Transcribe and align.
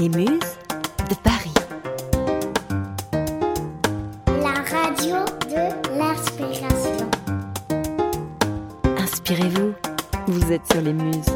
Les 0.00 0.08
Muses 0.08 0.56
de 1.10 1.14
Paris. 1.22 1.52
La 4.26 4.54
radio 4.62 5.16
de 5.46 5.98
l'inspiration. 5.98 7.10
Inspirez-vous, 8.96 9.74
vous 10.26 10.52
êtes 10.52 10.66
sur 10.72 10.80
les 10.80 10.94
Muses. 10.94 11.26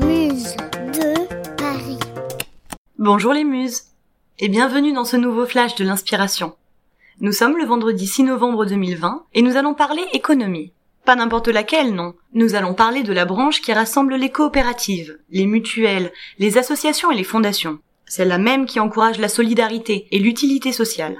Muse 0.00 0.54
de 0.92 1.54
Paris. 1.56 1.98
Bonjour 2.98 3.32
les 3.32 3.44
muses 3.44 3.84
et 4.38 4.50
bienvenue 4.50 4.92
dans 4.92 5.06
ce 5.06 5.16
nouveau 5.16 5.46
flash 5.46 5.76
de 5.76 5.84
l'inspiration. 5.84 6.54
Nous 7.20 7.32
sommes 7.32 7.56
le 7.56 7.64
vendredi 7.64 8.06
6 8.06 8.24
novembre 8.24 8.66
2020 8.66 9.24
et 9.32 9.40
nous 9.40 9.56
allons 9.56 9.72
parler 9.72 10.04
économie. 10.12 10.74
Pas 11.10 11.16
n'importe 11.16 11.48
laquelle, 11.48 11.92
non. 11.92 12.14
Nous 12.34 12.54
allons 12.54 12.72
parler 12.72 13.02
de 13.02 13.12
la 13.12 13.24
branche 13.24 13.60
qui 13.62 13.72
rassemble 13.72 14.14
les 14.14 14.30
coopératives, 14.30 15.18
les 15.32 15.44
mutuelles, 15.44 16.12
les 16.38 16.56
associations 16.56 17.10
et 17.10 17.16
les 17.16 17.24
fondations. 17.24 17.80
Celle-là 18.06 18.38
même 18.38 18.64
qui 18.64 18.78
encourage 18.78 19.18
la 19.18 19.28
solidarité 19.28 20.06
et 20.12 20.20
l'utilité 20.20 20.70
sociale. 20.70 21.16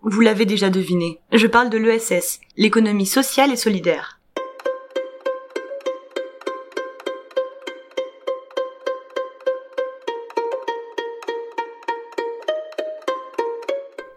Vous 0.00 0.20
l'avez 0.20 0.44
déjà 0.44 0.70
deviné, 0.70 1.18
je 1.32 1.48
parle 1.48 1.70
de 1.70 1.76
l'ESS, 1.76 2.38
l'économie 2.56 3.04
sociale 3.04 3.50
et 3.50 3.56
solidaire. 3.56 4.20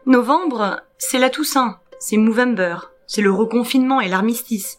Novembre, 0.05 0.83
c'est 0.99 1.17
la 1.17 1.31
Toussaint, 1.31 1.79
c'est 1.97 2.17
Movember, 2.17 2.77
c'est 3.07 3.23
le 3.23 3.31
reconfinement 3.31 4.01
et 4.01 4.07
l'armistice. 4.07 4.78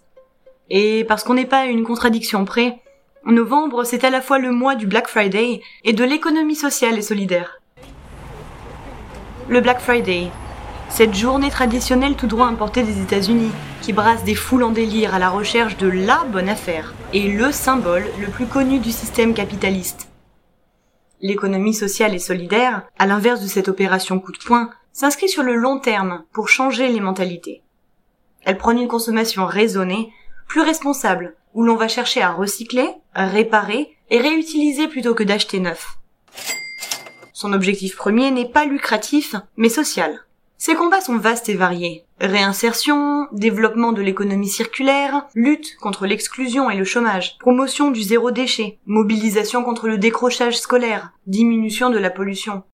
Et 0.70 1.04
parce 1.04 1.24
qu'on 1.24 1.34
n'est 1.34 1.46
pas 1.46 1.62
à 1.62 1.66
une 1.66 1.82
contradiction 1.82 2.44
près, 2.44 2.78
novembre, 3.26 3.84
c'est 3.84 4.04
à 4.04 4.10
la 4.10 4.20
fois 4.20 4.38
le 4.38 4.52
mois 4.52 4.76
du 4.76 4.86
Black 4.86 5.08
Friday 5.08 5.60
et 5.84 5.92
de 5.92 6.04
l'économie 6.04 6.54
sociale 6.54 6.96
et 6.96 7.02
solidaire. 7.02 7.60
Le 9.48 9.60
Black 9.60 9.80
Friday, 9.80 10.30
cette 10.88 11.14
journée 11.14 11.50
traditionnelle 11.50 12.14
tout 12.14 12.28
droit 12.28 12.46
importée 12.46 12.84
des 12.84 13.02
États-Unis, 13.02 13.50
qui 13.82 13.92
brasse 13.92 14.22
des 14.22 14.34
foules 14.34 14.62
en 14.62 14.70
délire 14.70 15.14
à 15.14 15.18
la 15.18 15.28
recherche 15.30 15.76
de 15.76 15.88
la 15.88 16.24
bonne 16.30 16.48
affaire, 16.48 16.94
et 17.12 17.28
le 17.28 17.50
symbole 17.50 18.04
le 18.20 18.28
plus 18.28 18.46
connu 18.46 18.78
du 18.78 18.92
système 18.92 19.34
capitaliste. 19.34 20.08
L'économie 21.20 21.74
sociale 21.74 22.14
et 22.14 22.18
solidaire, 22.18 22.82
à 22.98 23.06
l'inverse 23.06 23.40
de 23.40 23.46
cette 23.46 23.68
opération 23.68 24.20
coup 24.20 24.32
de 24.32 24.38
poing, 24.38 24.70
s'inscrit 24.92 25.28
sur 25.28 25.42
le 25.42 25.54
long 25.54 25.80
terme 25.80 26.24
pour 26.32 26.48
changer 26.48 26.88
les 26.88 27.00
mentalités. 27.00 27.62
Elle 28.44 28.56
prône 28.56 28.78
une 28.78 28.88
consommation 28.88 29.46
raisonnée, 29.46 30.12
plus 30.50 30.62
responsable, 30.62 31.36
où 31.54 31.62
l'on 31.62 31.76
va 31.76 31.86
chercher 31.86 32.22
à 32.22 32.32
recycler, 32.32 32.88
réparer 33.14 33.96
et 34.10 34.18
réutiliser 34.18 34.88
plutôt 34.88 35.14
que 35.14 35.22
d'acheter 35.22 35.60
neuf. 35.60 35.96
Son 37.32 37.52
objectif 37.52 37.94
premier 37.94 38.32
n'est 38.32 38.48
pas 38.48 38.64
lucratif, 38.64 39.36
mais 39.56 39.68
social. 39.68 40.26
Ses 40.58 40.74
combats 40.74 41.00
sont 41.00 41.18
vastes 41.18 41.48
et 41.48 41.54
variés. 41.54 42.04
Réinsertion, 42.18 43.28
développement 43.30 43.92
de 43.92 44.02
l'économie 44.02 44.48
circulaire, 44.48 45.24
lutte 45.36 45.76
contre 45.80 46.04
l'exclusion 46.04 46.68
et 46.68 46.76
le 46.76 46.84
chômage, 46.84 47.38
promotion 47.38 47.92
du 47.92 48.02
zéro 48.02 48.32
déchet, 48.32 48.80
mobilisation 48.86 49.62
contre 49.62 49.86
le 49.86 49.98
décrochage 49.98 50.58
scolaire, 50.58 51.12
diminution 51.28 51.90
de 51.90 51.98
la 51.98 52.10
pollution. 52.10 52.64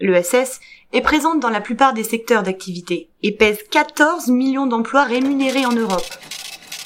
L'ESS 0.00 0.58
est 0.92 1.00
présente 1.00 1.38
dans 1.38 1.48
la 1.48 1.60
plupart 1.60 1.94
des 1.94 2.02
secteurs 2.02 2.42
d'activité 2.42 3.08
et 3.22 3.36
pèse 3.36 3.60
14 3.70 4.28
millions 4.28 4.66
d'emplois 4.66 5.04
rémunérés 5.04 5.64
en 5.64 5.72
Europe. 5.72 6.10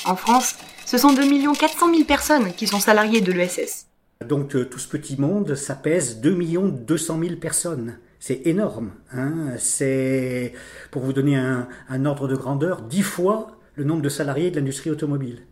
En 0.07 0.15
France, 0.15 0.55
ce 0.85 0.99
sont 0.99 1.13
2 1.13 1.23
400 1.59 1.93
000 1.93 2.05
personnes 2.05 2.53
qui 2.53 2.69
sont 2.69 2.79
salariées 2.79 3.21
de 3.21 3.33
l'ESS. 3.33 3.87
Donc 4.25 4.55
euh, 4.55 4.65
tout 4.65 4.79
ce 4.79 4.87
petit 4.87 5.21
monde, 5.21 5.57
ça 5.57 5.75
pèse 5.75 6.21
2 6.21 6.39
200 6.71 7.21
000 7.21 7.37
personnes. 7.37 7.99
C'est 8.21 8.47
énorme. 8.47 8.93
Hein 9.13 9.55
c'est, 9.59 10.53
pour 10.93 11.03
vous 11.03 11.13
donner 11.13 11.37
un, 11.37 12.05
ordre 12.05 12.29
de 12.29 12.37
grandeur, 12.37 12.83
10 12.83 13.03
fois 13.03 13.59
le 13.75 13.83
nombre 13.83 14.01
de 14.01 14.09
salariés 14.09 14.53
de 14.53 14.61
l'industrie 14.61 14.91
automobile. 14.91 15.43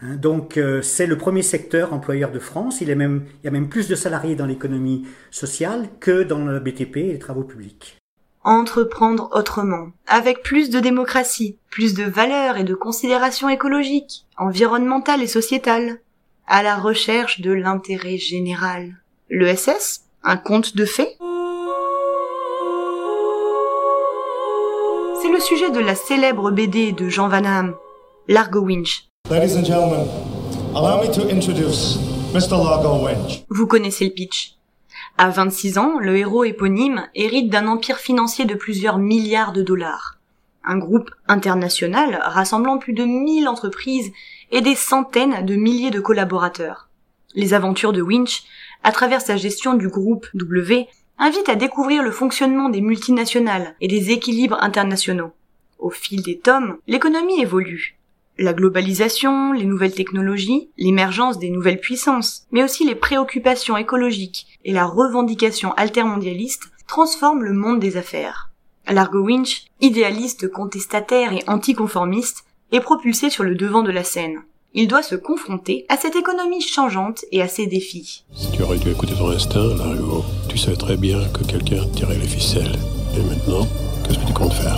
Hein 0.00 0.16
donc 0.16 0.56
euh, 0.56 0.80
c'est 0.80 1.06
le 1.06 1.18
premier 1.18 1.42
secteur 1.42 1.92
employeur 1.92 2.32
de 2.32 2.38
France. 2.38 2.80
Il, 2.80 2.88
il 2.88 3.44
y 3.44 3.48
a 3.48 3.50
même 3.50 3.68
plus 3.68 3.86
de 3.86 3.94
salariés 3.94 4.34
dans 4.34 4.46
l'économie 4.46 5.06
sociale 5.30 5.88
que 6.00 6.22
dans 6.22 6.46
le 6.46 6.58
BTP 6.58 6.96
et 6.96 7.12
les 7.12 7.18
travaux 7.18 7.44
publics 7.44 7.98
entreprendre 8.44 9.30
autrement, 9.32 9.88
avec 10.06 10.42
plus 10.42 10.70
de 10.70 10.80
démocratie, 10.80 11.58
plus 11.70 11.94
de 11.94 12.04
valeurs 12.04 12.56
et 12.56 12.64
de 12.64 12.74
considération 12.74 13.48
écologique, 13.48 14.26
environnementale 14.36 15.22
et 15.22 15.26
sociétale, 15.26 16.00
à 16.46 16.62
la 16.62 16.76
recherche 16.76 17.40
de 17.40 17.52
l'intérêt 17.52 18.18
général. 18.18 18.96
Le 19.28 19.54
SS 19.54 20.02
Un 20.22 20.36
conte 20.36 20.76
de 20.76 20.84
fées 20.84 21.16
C'est 25.20 25.32
le 25.32 25.40
sujet 25.40 25.70
de 25.70 25.80
la 25.80 25.94
célèbre 25.94 26.50
BD 26.50 26.92
de 26.92 27.08
Jean 27.08 27.28
Van 27.28 27.44
Hamme, 27.44 27.74
Largo 28.28 28.60
Winch. 28.60 29.08
Ladies 29.30 29.56
and 29.56 29.64
gentlemen, 29.64 30.06
allow 30.74 31.00
me 31.02 31.10
to 31.10 31.22
introduce 31.30 31.98
Mr. 32.34 32.62
Largo 32.62 33.06
Winch. 33.06 33.42
Vous 33.48 33.66
connaissez 33.66 34.04
le 34.04 34.10
pitch. 34.10 34.53
À 35.16 35.30
26 35.30 35.78
ans, 35.78 35.98
le 36.00 36.16
héros 36.16 36.42
éponyme 36.42 37.06
hérite 37.14 37.48
d'un 37.48 37.68
empire 37.68 37.98
financier 37.98 38.46
de 38.46 38.54
plusieurs 38.54 38.98
milliards 38.98 39.52
de 39.52 39.62
dollars. 39.62 40.18
Un 40.64 40.76
groupe 40.76 41.10
international 41.28 42.18
rassemblant 42.20 42.78
plus 42.78 42.94
de 42.94 43.04
1000 43.04 43.46
entreprises 43.46 44.10
et 44.50 44.60
des 44.60 44.74
centaines 44.74 45.46
de 45.46 45.54
milliers 45.54 45.92
de 45.92 46.00
collaborateurs. 46.00 46.88
Les 47.36 47.54
aventures 47.54 47.92
de 47.92 48.02
Winch, 48.02 48.42
à 48.82 48.90
travers 48.90 49.20
sa 49.20 49.36
gestion 49.36 49.74
du 49.74 49.86
groupe 49.86 50.26
W, 50.34 50.88
invitent 51.18 51.48
à 51.48 51.54
découvrir 51.54 52.02
le 52.02 52.10
fonctionnement 52.10 52.68
des 52.68 52.80
multinationales 52.80 53.76
et 53.80 53.86
des 53.86 54.10
équilibres 54.10 54.60
internationaux. 54.62 55.30
Au 55.78 55.90
fil 55.90 56.22
des 56.22 56.40
tomes, 56.40 56.78
l'économie 56.88 57.40
évolue. 57.40 57.98
La 58.36 58.52
globalisation, 58.52 59.52
les 59.52 59.64
nouvelles 59.64 59.94
technologies, 59.94 60.68
l'émergence 60.76 61.38
des 61.38 61.50
nouvelles 61.50 61.78
puissances, 61.78 62.46
mais 62.50 62.64
aussi 62.64 62.84
les 62.84 62.96
préoccupations 62.96 63.76
écologiques 63.76 64.58
et 64.64 64.72
la 64.72 64.86
revendication 64.86 65.72
altermondialiste 65.74 66.64
transforment 66.88 67.44
le 67.44 67.52
monde 67.52 67.78
des 67.78 67.96
affaires. 67.96 68.50
Largo 68.88 69.20
Winch, 69.20 69.66
idéaliste, 69.80 70.50
contestataire 70.50 71.32
et 71.32 71.44
anticonformiste, 71.46 72.44
est 72.72 72.80
propulsé 72.80 73.30
sur 73.30 73.44
le 73.44 73.54
devant 73.54 73.82
de 73.82 73.92
la 73.92 74.02
scène. 74.02 74.42
Il 74.74 74.88
doit 74.88 75.04
se 75.04 75.14
confronter 75.14 75.86
à 75.88 75.96
cette 75.96 76.16
économie 76.16 76.60
changeante 76.60 77.24
et 77.30 77.40
à 77.40 77.46
ses 77.46 77.68
défis. 77.68 78.24
Si 78.34 78.50
tu 78.50 78.62
aurais 78.64 78.78
dû 78.78 78.90
écouter 78.90 79.14
ton 79.14 79.30
instinct, 79.30 79.76
Largo, 79.76 80.24
tu 80.48 80.58
savais 80.58 80.76
très 80.76 80.96
bien 80.96 81.20
que 81.28 81.44
quelqu'un 81.44 81.86
tirait 81.94 82.18
les 82.18 82.26
ficelles. 82.26 82.76
Et 83.16 83.22
maintenant, 83.22 83.68
qu'est-ce 84.04 84.18
que 84.18 84.26
tu 84.26 84.32
comptes 84.32 84.54
faire? 84.54 84.76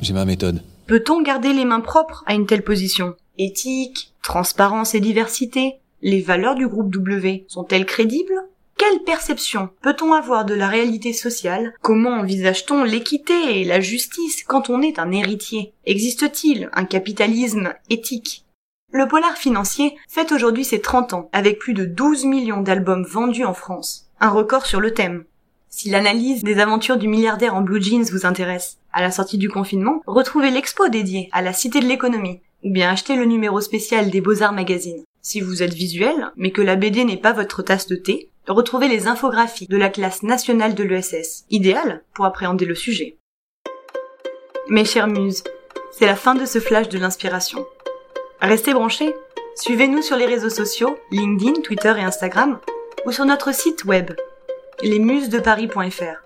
J'ai 0.00 0.12
ma 0.12 0.24
méthode. 0.24 0.62
Peut-on 0.86 1.22
garder 1.22 1.54
les 1.54 1.64
mains 1.64 1.80
propres 1.80 2.24
à 2.26 2.34
une 2.34 2.44
telle 2.44 2.62
position? 2.62 3.16
Éthique, 3.38 4.12
transparence 4.22 4.94
et 4.94 5.00
diversité 5.00 5.76
Les 6.02 6.20
valeurs 6.20 6.56
du 6.56 6.68
groupe 6.68 6.90
W 6.90 7.46
sont-elles 7.48 7.86
crédibles? 7.86 8.34
Quelle 8.76 9.02
perception 9.02 9.70
peut-on 9.80 10.12
avoir 10.12 10.44
de 10.44 10.52
la 10.52 10.68
réalité 10.68 11.14
sociale? 11.14 11.72
Comment 11.80 12.18
envisage-t-on 12.20 12.84
l'équité 12.84 13.60
et 13.60 13.64
la 13.64 13.80
justice 13.80 14.44
quand 14.44 14.68
on 14.68 14.82
est 14.82 14.98
un 14.98 15.10
héritier? 15.10 15.72
Existe-t-il 15.86 16.68
un 16.74 16.84
capitalisme 16.84 17.72
éthique? 17.88 18.44
Le 18.92 19.08
polar 19.08 19.38
financier 19.38 19.96
fête 20.06 20.32
aujourd'hui 20.32 20.66
ses 20.66 20.82
30 20.82 21.14
ans, 21.14 21.30
avec 21.32 21.58
plus 21.58 21.72
de 21.72 21.86
12 21.86 22.26
millions 22.26 22.60
d'albums 22.60 23.06
vendus 23.06 23.46
en 23.46 23.54
France. 23.54 24.10
Un 24.20 24.28
record 24.28 24.66
sur 24.66 24.80
le 24.80 24.92
thème. 24.92 25.24
Si 25.70 25.88
l'analyse 25.88 26.44
des 26.44 26.60
aventures 26.60 26.98
du 26.98 27.08
milliardaire 27.08 27.54
en 27.54 27.62
blue 27.62 27.82
jeans 27.82 28.04
vous 28.04 28.26
intéresse, 28.26 28.78
à 28.94 29.02
la 29.02 29.10
sortie 29.10 29.38
du 29.38 29.50
confinement, 29.50 30.02
retrouvez 30.06 30.50
l'expo 30.50 30.88
dédiée 30.88 31.28
à 31.32 31.42
la 31.42 31.52
Cité 31.52 31.80
de 31.80 31.86
l'économie, 31.86 32.40
ou 32.62 32.70
bien 32.70 32.90
achetez 32.90 33.16
le 33.16 33.24
numéro 33.24 33.60
spécial 33.60 34.08
des 34.08 34.20
Beaux-Arts 34.20 34.52
Magazine. 34.52 35.02
Si 35.20 35.40
vous 35.40 35.62
êtes 35.62 35.74
visuel, 35.74 36.30
mais 36.36 36.52
que 36.52 36.62
la 36.62 36.76
BD 36.76 37.04
n'est 37.04 37.16
pas 37.16 37.32
votre 37.32 37.62
tasse 37.62 37.88
de 37.88 37.96
thé, 37.96 38.30
retrouvez 38.46 38.86
les 38.86 39.08
infographies 39.08 39.66
de 39.66 39.76
la 39.76 39.88
classe 39.88 40.22
nationale 40.22 40.74
de 40.74 40.84
l'ESS, 40.84 41.44
idéal 41.50 42.04
pour 42.14 42.24
appréhender 42.24 42.66
le 42.66 42.76
sujet. 42.76 43.18
Mes 44.68 44.84
chères 44.84 45.08
muses, 45.08 45.42
c'est 45.90 46.06
la 46.06 46.16
fin 46.16 46.36
de 46.36 46.46
ce 46.46 46.60
flash 46.60 46.88
de 46.88 46.98
l'inspiration. 46.98 47.66
Restez 48.40 48.74
branchés, 48.74 49.12
suivez-nous 49.56 50.02
sur 50.02 50.16
les 50.16 50.26
réseaux 50.26 50.50
sociaux, 50.50 50.96
LinkedIn, 51.10 51.62
Twitter 51.62 51.94
et 51.98 52.02
Instagram, 52.02 52.60
ou 53.06 53.12
sur 53.12 53.24
notre 53.24 53.52
site 53.52 53.84
web 53.84 54.12
lesmusesdeparis.fr. 54.82 56.23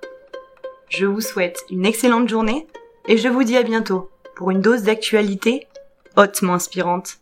Je 0.88 1.04
vous 1.04 1.20
souhaite 1.20 1.64
une 1.70 1.84
excellente 1.84 2.28
journée 2.28 2.66
et 3.06 3.18
je 3.18 3.28
vous 3.28 3.44
dis 3.44 3.56
à 3.56 3.62
bientôt 3.62 4.10
pour 4.36 4.50
une 4.50 4.62
dose 4.62 4.84
d'actualité 4.84 5.66
hautement 6.16 6.54
inspirante. 6.54 7.18